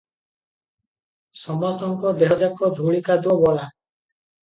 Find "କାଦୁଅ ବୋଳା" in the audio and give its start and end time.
3.13-3.73